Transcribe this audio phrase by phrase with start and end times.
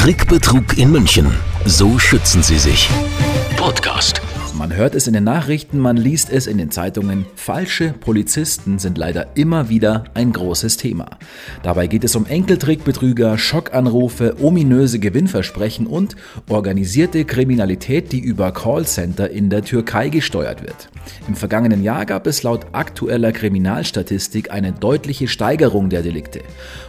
[0.00, 1.30] Trickbetrug in München.
[1.66, 2.88] So schützen Sie sich.
[3.58, 4.22] Podcast.
[4.54, 7.24] Man hört es in den Nachrichten, man liest es in den Zeitungen.
[7.34, 11.18] Falsche Polizisten sind leider immer wieder ein großes Thema.
[11.62, 16.16] Dabei geht es um Enkeltrickbetrüger, Schockanrufe, ominöse Gewinnversprechen und
[16.48, 20.90] organisierte Kriminalität, die über Callcenter in der Türkei gesteuert wird.
[21.28, 26.40] Im vergangenen Jahr gab es laut aktueller Kriminalstatistik eine deutliche Steigerung der Delikte.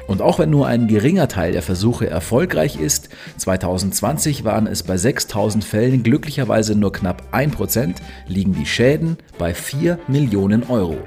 [0.07, 4.98] Und auch wenn nur ein geringer Teil der Versuche erfolgreich ist, 2020 waren es bei
[4.98, 7.96] 6000 Fällen glücklicherweise nur knapp 1%,
[8.28, 10.98] liegen die Schäden bei 4 Millionen Euro.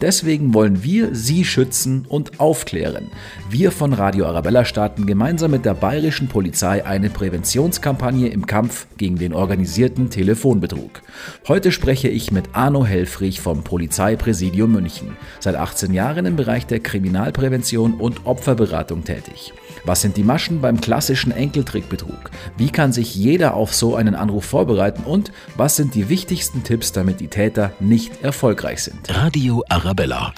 [0.00, 3.10] Deswegen wollen wir Sie schützen und aufklären.
[3.48, 9.16] Wir von Radio Arabella starten gemeinsam mit der bayerischen Polizei eine Präventionskampagne im Kampf gegen
[9.16, 11.02] den organisierten Telefonbetrug.
[11.48, 16.80] Heute spreche ich mit Arno Helfrich vom Polizeipräsidium München, seit 18 Jahren im Bereich der
[16.80, 19.54] Kriminalprävention und Opferberatung tätig.
[19.86, 22.30] Was sind die Maschen beim klassischen Enkeltrickbetrug?
[22.56, 25.04] Wie kann sich jeder auf so einen Anruf vorbereiten?
[25.04, 29.14] Und was sind die wichtigsten Tipps, damit die Täter nicht erfolgreich sind?
[29.14, 30.32] Radio Arabella.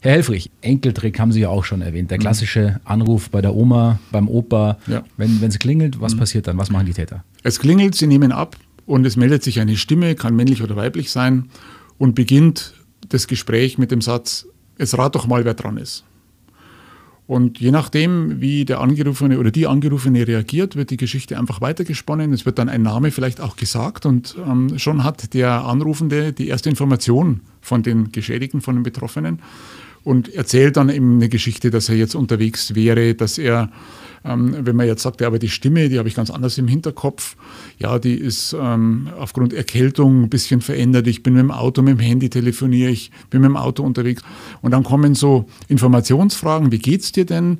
[0.00, 2.10] Herr Helfrich, Enkeltrick haben Sie ja auch schon erwähnt.
[2.10, 2.22] Der mhm.
[2.22, 4.78] klassische Anruf bei der Oma, beim Opa.
[4.86, 5.04] Ja.
[5.18, 6.20] Wenn, wenn es klingelt, was mhm.
[6.20, 6.56] passiert dann?
[6.56, 7.22] Was machen die Täter?
[7.42, 11.10] Es klingelt, Sie nehmen ab und es meldet sich eine Stimme, kann männlich oder weiblich
[11.10, 11.50] sein,
[11.98, 12.72] und beginnt
[13.10, 14.46] das Gespräch mit dem Satz,
[14.78, 16.04] es rat doch mal, wer dran ist.
[17.30, 22.32] Und je nachdem, wie der Angerufene oder die Angerufene reagiert, wird die Geschichte einfach weitergesponnen.
[22.32, 26.48] Es wird dann ein Name vielleicht auch gesagt und ähm, schon hat der Anrufende die
[26.48, 29.38] erste Information von den Geschädigten, von den Betroffenen
[30.04, 33.70] und erzählt dann eben eine Geschichte, dass er jetzt unterwegs wäre, dass er
[34.24, 36.68] ähm, wenn man jetzt sagt, ja, aber die Stimme, die habe ich ganz anders im
[36.68, 37.36] Hinterkopf,
[37.78, 41.06] ja, die ist ähm, aufgrund Erkältung ein bisschen verändert.
[41.06, 44.22] Ich bin mit dem Auto, mit dem Handy telefoniere, ich bin mit dem Auto unterwegs.
[44.60, 47.58] Und dann kommen so Informationsfragen, wie geht's dir denn?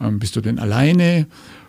[0.00, 1.26] Ähm, bist du denn alleine?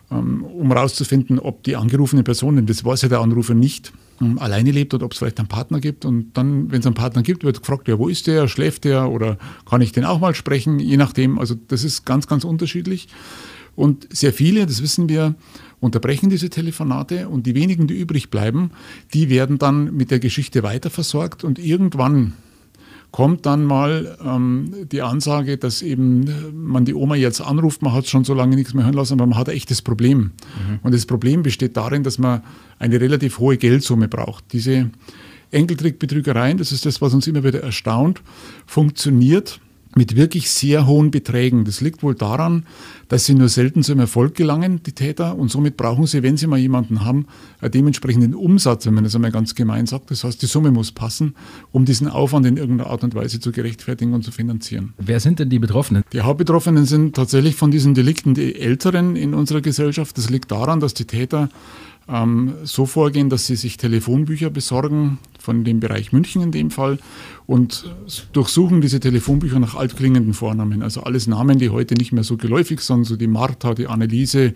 [0.09, 3.91] Ähm, um herauszufinden, ob die angerufene Person, denn das weiß ja der Anrufer nicht,
[4.21, 6.05] ähm, alleine lebt oder ob es vielleicht einen Partner gibt.
[6.05, 9.09] Und dann, wenn es einen Partner gibt, wird gefragt, ja, wo ist der, schläft der
[9.11, 9.37] oder
[9.69, 11.37] kann ich den auch mal sprechen, je nachdem.
[11.37, 13.09] Also das ist ganz, ganz unterschiedlich.
[13.75, 15.35] Und sehr viele, das wissen wir,
[15.81, 18.71] unterbrechen diese Telefonate und die wenigen, die übrig bleiben,
[19.13, 22.33] die werden dann mit der Geschichte weiterversorgt und irgendwann
[23.11, 28.07] kommt dann mal ähm, die Ansage, dass eben man die Oma jetzt anruft, man hat
[28.07, 30.19] schon so lange nichts mehr hören lassen, aber man hat ein echtes Problem.
[30.19, 30.79] Mhm.
[30.83, 32.41] Und das Problem besteht darin, dass man
[32.79, 34.51] eine relativ hohe Geldsumme braucht.
[34.53, 34.89] Diese
[35.51, 38.21] Enkeltrickbetrügereien, das ist das, was uns immer wieder erstaunt,
[38.65, 39.59] funktioniert
[39.97, 41.65] mit wirklich sehr hohen Beträgen.
[41.65, 42.65] Das liegt wohl daran,
[43.09, 46.47] dass sie nur selten zum Erfolg gelangen, die Täter, und somit brauchen sie, wenn sie
[46.47, 47.25] mal jemanden haben,
[47.61, 50.11] einen dementsprechenden Umsatz, wenn man das einmal ganz gemein sagt.
[50.11, 51.35] Das heißt, die Summe muss passen,
[51.71, 54.93] um diesen Aufwand in irgendeiner Art und Weise zu gerechtfertigen und zu finanzieren.
[54.97, 56.03] Wer sind denn die Betroffenen?
[56.13, 60.17] Die Hauptbetroffenen sind tatsächlich von diesen Delikten die Älteren in unserer Gesellschaft.
[60.17, 61.49] Das liegt daran, dass die Täter
[62.07, 66.99] ähm, so vorgehen, dass sie sich Telefonbücher besorgen, von dem Bereich München in dem Fall,
[67.45, 67.89] und
[68.33, 70.83] durchsuchen diese Telefonbücher nach altklingenden Vornamen.
[70.83, 74.53] Also alles Namen, die heute nicht mehr so geläufig sind, so die Martha, die Anneliese,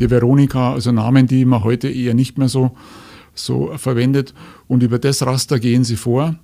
[0.00, 2.72] die Veronika, also Namen, die man heute eher nicht mehr so,
[3.34, 4.34] so verwendet.
[4.66, 6.34] Und über das Raster gehen sie vor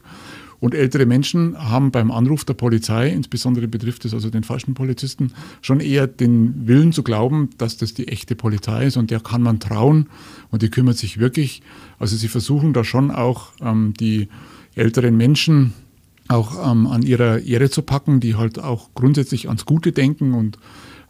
[0.60, 5.32] und ältere Menschen haben beim Anruf der Polizei, insbesondere betrifft es also den falschen Polizisten,
[5.62, 9.42] schon eher den Willen zu glauben, dass das die echte Polizei ist und der kann
[9.42, 10.08] man trauen
[10.50, 11.62] und die kümmert sich wirklich.
[11.98, 14.28] Also sie versuchen da schon auch ähm, die
[14.74, 15.74] älteren Menschen
[16.28, 20.58] auch ähm, an ihrer Ehre zu packen, die halt auch grundsätzlich ans Gute denken und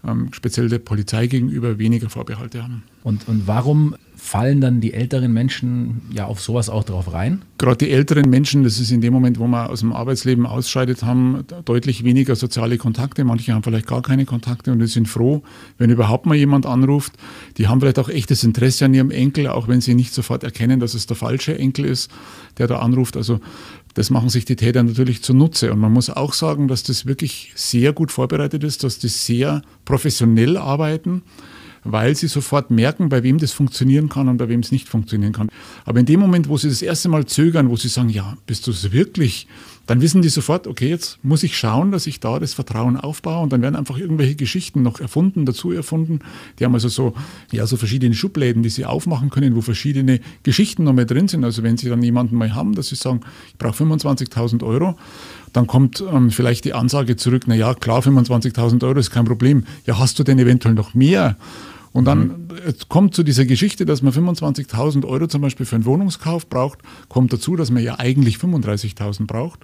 [0.08, 2.82] ähm, speziell der Polizei gegenüber weniger Vorbehalte haben.
[3.04, 7.42] Und, und warum fallen dann die älteren Menschen ja auf sowas auch drauf rein?
[7.56, 11.02] Gerade die älteren Menschen, das ist in dem Moment, wo man aus dem Arbeitsleben ausscheidet,
[11.04, 13.24] haben deutlich weniger soziale Kontakte.
[13.24, 15.42] Manche haben vielleicht gar keine Kontakte und die sind froh,
[15.78, 17.12] wenn überhaupt mal jemand anruft.
[17.56, 20.80] Die haben vielleicht auch echtes Interesse an ihrem Enkel, auch wenn sie nicht sofort erkennen,
[20.80, 22.10] dass es der falsche Enkel ist,
[22.58, 23.16] der da anruft.
[23.16, 23.41] Also
[23.98, 25.72] das machen sich die Täter natürlich zunutze.
[25.72, 29.62] Und man muss auch sagen, dass das wirklich sehr gut vorbereitet ist, dass die sehr
[29.84, 31.22] professionell arbeiten
[31.84, 35.33] weil sie sofort merken, bei wem das funktionieren kann und bei wem es nicht funktionieren
[35.33, 35.48] kann.
[35.84, 38.66] Aber in dem Moment, wo sie das erste Mal zögern, wo sie sagen, ja, bist
[38.66, 39.47] du es wirklich,
[39.88, 43.42] dann wissen die sofort, okay, jetzt muss ich schauen, dass ich da das Vertrauen aufbaue
[43.42, 46.18] und dann werden einfach irgendwelche Geschichten noch erfunden, dazu erfunden.
[46.58, 47.14] Die haben also so,
[47.52, 51.42] ja, so verschiedene Schubläden, die sie aufmachen können, wo verschiedene Geschichten noch mehr drin sind.
[51.42, 54.94] Also wenn sie dann jemanden mal haben, dass sie sagen, ich brauche 25.000 Euro,
[55.54, 59.64] dann kommt ähm, vielleicht die Ansage zurück, na ja, klar, 25.000 Euro ist kein Problem.
[59.86, 61.38] Ja, hast du denn eventuell noch mehr?
[61.92, 62.48] Und dann mhm.
[62.88, 67.32] kommt zu dieser Geschichte, dass man 25.000 Euro zum Beispiel für einen Wohnungskauf braucht, kommt
[67.32, 69.60] dazu, dass man ja eigentlich 35.000 braucht.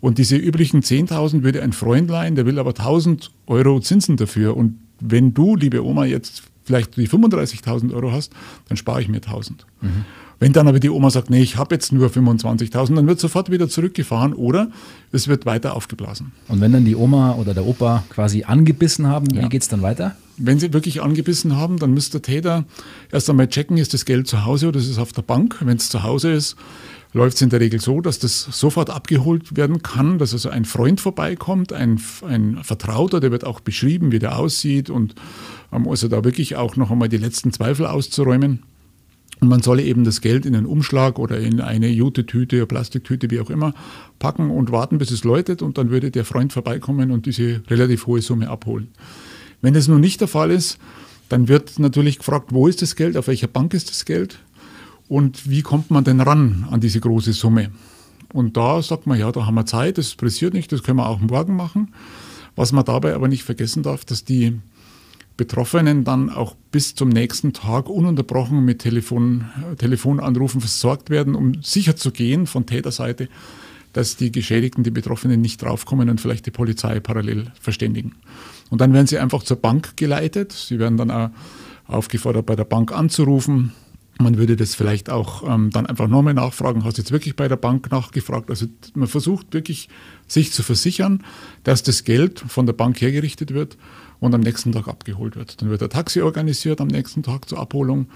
[0.00, 4.56] Und diese üblichen 10.000 würde ein Freund leihen, der will aber 1.000 Euro Zinsen dafür.
[4.56, 8.32] Und wenn du, liebe Oma, jetzt vielleicht die 35.000 Euro hast,
[8.68, 9.50] dann spare ich mir 1.000.
[9.80, 10.04] Mhm.
[10.38, 13.50] Wenn dann aber die Oma sagt, nee, ich habe jetzt nur 25.000, dann wird sofort
[13.50, 14.70] wieder zurückgefahren oder
[15.12, 16.32] es wird weiter aufgeblasen.
[16.48, 19.42] Und wenn dann die Oma oder der Opa quasi angebissen haben, ja.
[19.42, 20.16] wie geht es dann weiter?
[20.38, 22.64] Wenn sie wirklich angebissen haben, dann müsste der Täter
[23.12, 25.58] erst einmal checken, ist das Geld zu Hause oder ist es auf der Bank.
[25.60, 26.56] Wenn es zu Hause ist,
[27.12, 30.64] läuft es in der Regel so, dass das sofort abgeholt werden kann, dass also ein
[30.64, 35.14] Freund vorbeikommt, ein, ein Vertrauter, der wird auch beschrieben, wie der aussieht und
[35.72, 38.62] ähm, also da wirklich auch noch einmal die letzten Zweifel auszuräumen.
[39.40, 43.40] Und man solle eben das Geld in einen Umschlag oder in eine Jute-Tüte, Plastiktüte, wie
[43.40, 43.72] auch immer,
[44.18, 48.06] packen und warten, bis es läutet und dann würde der Freund vorbeikommen und diese relativ
[48.06, 48.88] hohe Summe abholen.
[49.62, 50.78] Wenn das nun nicht der Fall ist,
[51.30, 54.40] dann wird natürlich gefragt, wo ist das Geld, auf welcher Bank ist das Geld
[55.10, 57.72] und wie kommt man denn ran an diese große Summe.
[58.32, 61.08] Und da sagt man, ja, da haben wir Zeit, das pressiert nicht, das können wir
[61.08, 61.92] auch morgen machen.
[62.54, 64.60] Was man dabei aber nicht vergessen darf, dass die
[65.36, 69.46] Betroffenen dann auch bis zum nächsten Tag ununterbrochen mit Telefon,
[69.78, 73.28] Telefonanrufen versorgt werden, um sicher zu gehen von Täterseite,
[73.92, 78.14] dass die Geschädigten, die Betroffenen nicht draufkommen und vielleicht die Polizei parallel verständigen.
[78.70, 80.52] Und dann werden sie einfach zur Bank geleitet.
[80.52, 81.30] Sie werden dann auch
[81.88, 83.72] aufgefordert, bei der Bank anzurufen.
[84.20, 87.48] Man würde das vielleicht auch ähm, dann einfach nochmal nachfragen, hast du jetzt wirklich bei
[87.48, 88.50] der Bank nachgefragt?
[88.50, 89.88] Also man versucht wirklich,
[90.26, 91.24] sich zu versichern,
[91.64, 93.78] dass das Geld von der Bank hergerichtet wird
[94.20, 95.62] und am nächsten Tag abgeholt wird.
[95.62, 98.08] Dann wird ein Taxi organisiert am nächsten Tag zur Abholung.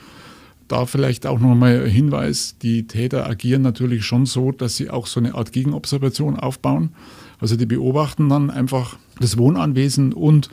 [0.68, 5.06] Da vielleicht auch nochmal ein Hinweis, die Täter agieren natürlich schon so, dass sie auch
[5.06, 6.90] so eine Art Gegenobservation aufbauen.
[7.40, 10.50] Also die beobachten dann einfach das Wohnanwesen und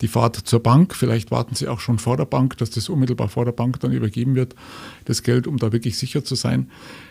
[0.00, 0.94] die Fahrt zur Bank.
[0.94, 3.92] Vielleicht warten sie auch schon vor der Bank, dass das unmittelbar vor der Bank dann
[3.92, 4.54] übergeben wird,
[5.04, 6.70] das Geld, um da wirklich sicher zu sein,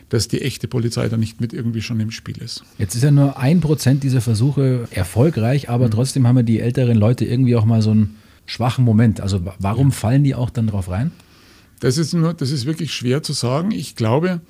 [0.10, 2.64] dass die echte Polizei da nicht mit irgendwie schon im Spiel ist.
[2.78, 5.92] Jetzt ist ja nur ein Prozent dieser Versuche erfolgreich, aber mhm.
[5.92, 8.16] trotzdem haben ja die älteren Leute irgendwie auch mal so einen
[8.46, 9.22] schwachen Moment.
[9.22, 9.94] Also warum ja.
[9.94, 11.12] fallen die auch dann drauf rein?
[11.80, 13.72] Das ist, nur, das ist wirklich schwer zu sagen.
[13.72, 14.42] Ich glaube,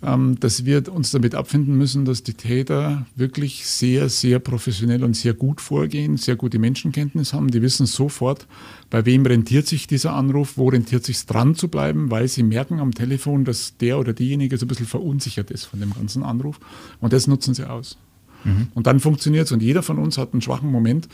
[0.00, 5.34] dass wir uns damit abfinden müssen, dass die Täter wirklich sehr, sehr professionell und sehr
[5.34, 7.50] gut vorgehen, sehr gute Menschenkenntnis haben.
[7.50, 8.46] Die wissen sofort,
[8.90, 12.78] bei wem rentiert sich dieser Anruf, wo rentiert sich dran zu bleiben, weil sie merken
[12.78, 16.60] am Telefon, dass der oder diejenige so ein bisschen verunsichert ist von dem ganzen Anruf.
[17.00, 17.98] Und das nutzen sie aus.
[18.44, 18.68] Mhm.
[18.74, 19.52] Und dann funktioniert es.
[19.52, 21.08] Und jeder von uns hat einen schwachen Moment,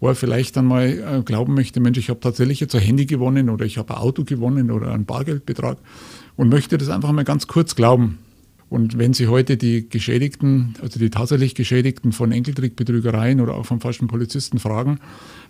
[0.00, 3.04] wo er vielleicht dann mal äh, glauben möchte, Mensch, ich habe tatsächlich jetzt ein Handy
[3.04, 5.76] gewonnen oder ich habe ein Auto gewonnen oder einen Bargeldbetrag
[6.36, 8.18] und möchte das einfach mal ganz kurz glauben.
[8.70, 13.80] Und wenn Sie heute die Geschädigten, also die tatsächlich Geschädigten von Enkeltrickbetrügereien oder auch von
[13.80, 15.00] falschen Polizisten fragen,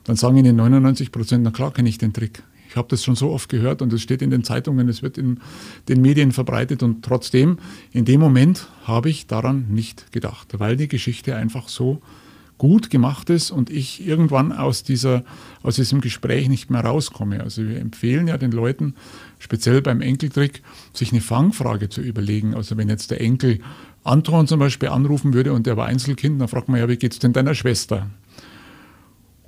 [0.05, 2.43] dann sagen Ihnen 99 Prozent, na klar kenne ich den Trick.
[2.71, 5.19] Ich habe das schon so oft gehört und es steht in den Zeitungen, es wird
[5.19, 5.41] in
[5.89, 7.59] den Medien verbreitet und trotzdem,
[7.93, 12.01] in dem Moment habe ich daran nicht gedacht, weil die Geschichte einfach so
[12.61, 15.25] gut gemacht ist und ich irgendwann aus, dieser,
[15.63, 17.41] aus diesem Gespräch nicht mehr rauskomme.
[17.43, 18.97] Also wir empfehlen ja den Leuten,
[19.39, 20.63] speziell beim Enkeltrick,
[20.93, 22.55] sich eine Fangfrage zu überlegen.
[22.55, 23.61] Also wenn jetzt der Enkel
[24.05, 27.15] Anton zum Beispiel anrufen würde und der war Einzelkind, dann fragt man ja, wie geht
[27.15, 28.11] es denn deiner Schwester?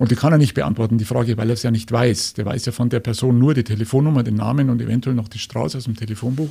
[0.03, 2.33] Und die kann er nicht beantworten, die Frage, weil er es ja nicht weiß.
[2.33, 5.39] Der weiß ja von der Person nur die Telefonnummer, den Namen und eventuell noch die
[5.39, 6.49] Straße aus dem Telefonbuch.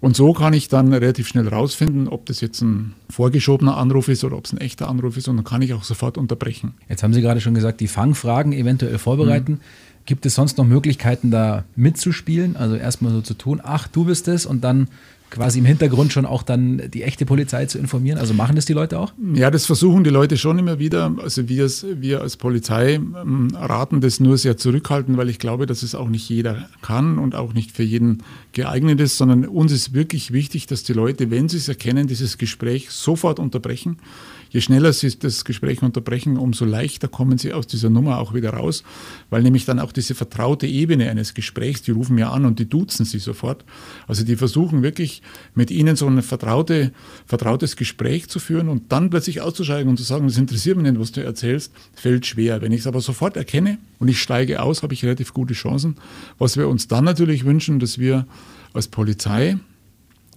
[0.00, 4.24] Und so kann ich dann relativ schnell rausfinden, ob das jetzt ein vorgeschobener Anruf ist
[4.24, 5.28] oder ob es ein echter Anruf ist.
[5.28, 6.74] Und dann kann ich auch sofort unterbrechen.
[6.88, 9.52] Jetzt haben Sie gerade schon gesagt, die Fangfragen eventuell vorbereiten.
[9.52, 9.60] Mhm.
[10.04, 12.56] Gibt es sonst noch Möglichkeiten, da mitzuspielen?
[12.56, 14.88] Also erstmal so zu tun, ach, du bist es und dann
[15.30, 18.18] quasi im Hintergrund schon auch dann die echte Polizei zu informieren?
[18.18, 19.12] Also machen das die Leute auch?
[19.34, 21.14] Ja, das versuchen die Leute schon immer wieder.
[21.22, 25.82] Also wir, wir als Polizei ähm, raten das nur sehr zurückhaltend, weil ich glaube, dass
[25.82, 29.92] es auch nicht jeder kann und auch nicht für jeden geeignet ist, sondern uns ist
[29.94, 33.98] wirklich wichtig, dass die Leute, wenn sie es erkennen, dieses Gespräch sofort unterbrechen
[34.50, 38.50] je schneller Sie das Gespräch unterbrechen, umso leichter kommen Sie aus dieser Nummer auch wieder
[38.50, 38.82] raus,
[39.30, 42.68] weil nämlich dann auch diese vertraute Ebene eines Gesprächs, die rufen ja an und die
[42.68, 43.64] duzen Sie sofort.
[44.06, 45.17] Also die versuchen wirklich
[45.54, 46.92] mit Ihnen so ein vertraute,
[47.26, 51.00] vertrautes Gespräch zu führen und dann plötzlich auszusteigen und zu sagen, das interessiert mich nicht,
[51.00, 52.62] was du erzählst, fällt schwer.
[52.62, 55.96] Wenn ich es aber sofort erkenne und ich steige aus, habe ich relativ gute Chancen.
[56.38, 58.26] Was wir uns dann natürlich wünschen, dass wir
[58.72, 59.56] als Polizei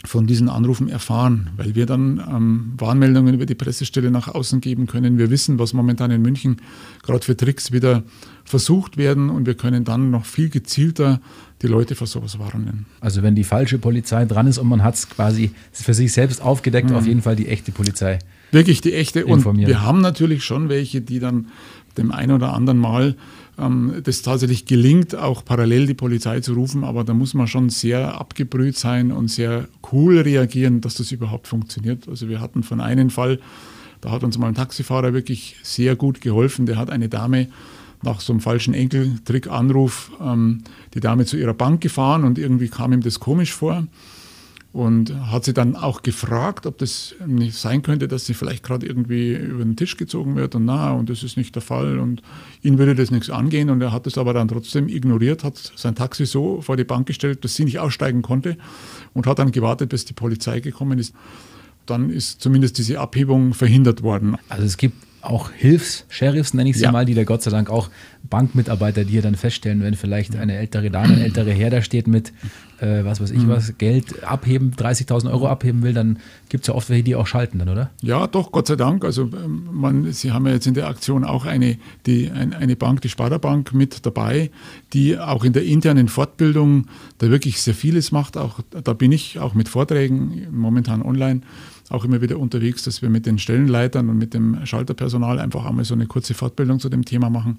[0.03, 4.87] von diesen Anrufen erfahren, weil wir dann ähm, Warnmeldungen über die Pressestelle nach außen geben
[4.87, 5.17] können.
[5.17, 6.57] Wir wissen, was momentan in München
[7.03, 8.03] gerade für Tricks wieder
[8.43, 11.21] versucht werden und wir können dann noch viel gezielter
[11.61, 12.87] die Leute vor sowas warnen.
[12.99, 16.41] Also wenn die falsche Polizei dran ist und man hat es quasi für sich selbst
[16.41, 16.95] aufgedeckt, mhm.
[16.95, 18.17] auf jeden Fall die echte Polizei.
[18.51, 19.25] Wirklich die echte.
[19.25, 21.47] Und wir haben natürlich schon welche, die dann
[21.97, 23.15] dem einen oder anderen Mal
[23.61, 27.69] ähm, das tatsächlich gelingt, auch parallel die Polizei zu rufen, aber da muss man schon
[27.69, 32.07] sehr abgebrüht sein und sehr cool reagieren, dass das überhaupt funktioniert.
[32.07, 33.39] Also wir hatten von einem Fall,
[34.01, 37.47] da hat uns mal ein Taxifahrer wirklich sehr gut geholfen, der hat eine Dame
[38.03, 40.63] nach so einem falschen Enkeltrick-Anruf ähm,
[40.93, 43.85] die Dame zu ihrer Bank gefahren und irgendwie kam ihm das komisch vor
[44.73, 48.85] und hat sie dann auch gefragt, ob das nicht sein könnte, dass sie vielleicht gerade
[48.85, 52.21] irgendwie über den Tisch gezogen wird und na, und das ist nicht der Fall und
[52.61, 55.95] ihn würde das nichts angehen und er hat es aber dann trotzdem ignoriert, hat sein
[55.95, 58.57] Taxi so vor die Bank gestellt, dass sie nicht aussteigen konnte
[59.13, 61.13] und hat dann gewartet, bis die Polizei gekommen ist.
[61.85, 64.37] Dann ist zumindest diese Abhebung verhindert worden.
[64.47, 66.91] Also es gibt auch Hilfs-Sheriffs, nenne ich sie ja.
[66.91, 67.89] mal, die da Gott sei Dank auch
[68.29, 72.07] Bankmitarbeiter, die hier dann feststellen, wenn vielleicht eine ältere Dame, ein ältere Herr da steht
[72.07, 72.33] mit,
[72.81, 73.49] äh, was weiß ich mhm.
[73.49, 76.19] was, Geld abheben, 30.000 Euro abheben will, dann
[76.49, 77.91] gibt es ja oft welche, die auch schalten dann, oder?
[78.01, 79.05] Ja, doch, Gott sei Dank.
[79.05, 82.75] Also ähm, man, Sie haben ja jetzt in der Aktion auch eine, die, ein, eine
[82.75, 84.49] Bank, die Sparda-Bank mit dabei,
[84.93, 86.87] die auch in der internen Fortbildung
[87.19, 88.35] da wirklich sehr vieles macht.
[88.37, 91.41] Auch da bin ich auch mit Vorträgen momentan online
[91.91, 95.85] auch immer wieder unterwegs, dass wir mit den Stellenleitern und mit dem Schalterpersonal einfach einmal
[95.85, 97.57] so eine kurze Fortbildung zu dem Thema machen.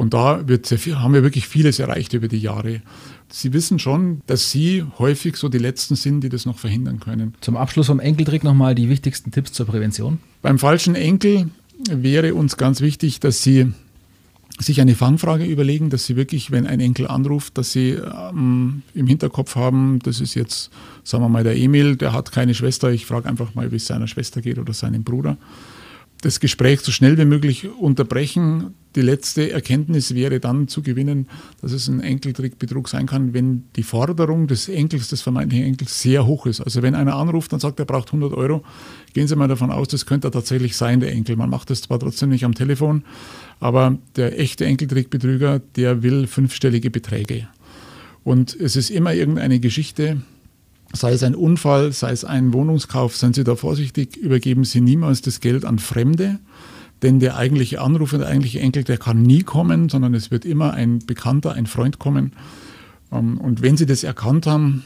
[0.00, 2.80] Und da viel, haben wir wirklich vieles erreicht über die Jahre.
[3.28, 7.34] Sie wissen schon, dass Sie häufig so die Letzten sind, die das noch verhindern können.
[7.42, 10.18] Zum Abschluss vom Enkeltrick nochmal die wichtigsten Tipps zur Prävention.
[10.40, 11.50] Beim falschen Enkel
[11.90, 13.74] wäre uns ganz wichtig, dass Sie
[14.58, 19.06] sich eine Fangfrage überlegen, dass sie wirklich, wenn ein Enkel anruft, dass sie ähm, im
[19.06, 20.70] Hinterkopf haben, das ist jetzt,
[21.02, 23.86] sagen wir mal, der Emil, der hat keine Schwester, ich frage einfach mal, wie es
[23.86, 25.38] seiner Schwester geht oder seinem Bruder.
[26.22, 28.74] Das Gespräch so schnell wie möglich unterbrechen.
[28.94, 31.28] Die letzte Erkenntnis wäre dann zu gewinnen,
[31.62, 36.26] dass es ein Enkeltrickbetrug sein kann, wenn die Forderung des Enkels, des vermeintlichen Enkels, sehr
[36.26, 36.60] hoch ist.
[36.60, 38.62] Also wenn einer anruft und sagt, er braucht 100 Euro,
[39.14, 41.36] gehen Sie mal davon aus, das könnte tatsächlich sein, der Enkel.
[41.36, 43.04] Man macht das zwar trotzdem nicht am Telefon,
[43.58, 47.48] aber der echte Enkeltrickbetrüger, der will fünfstellige Beträge.
[48.24, 50.20] Und es ist immer irgendeine Geschichte,
[50.92, 55.22] sei es ein Unfall, sei es ein Wohnungskauf, seien Sie da vorsichtig, übergeben Sie niemals
[55.22, 56.38] das Geld an Fremde,
[57.02, 60.72] denn der eigentliche Anrufer, der eigentliche Enkel, der kann nie kommen, sondern es wird immer
[60.72, 62.32] ein Bekannter, ein Freund kommen.
[63.12, 64.84] Ähm, und wenn Sie das erkannt haben,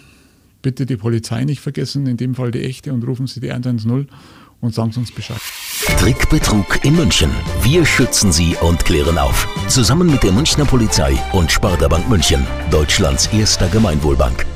[0.63, 4.09] bitte die Polizei nicht vergessen, in dem Fall die echte, und rufen Sie die 110
[4.61, 5.41] und sagen Sie uns Bescheid.
[5.99, 7.31] Trickbetrug in München.
[7.63, 9.47] Wir schützen Sie und klären auf.
[9.69, 14.47] Zusammen mit der Münchner Polizei und Sparda Bank München, Deutschlands erster Gemeinwohlbank.